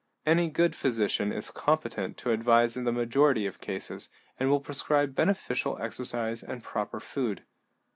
[0.25, 5.13] Any good physician is competent to advise in the majority of cases, and will prescribe
[5.13, 7.43] beneficial exercise and proper food.